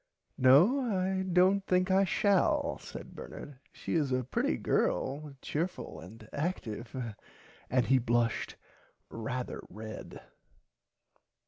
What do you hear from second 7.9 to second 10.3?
blushed rarther red.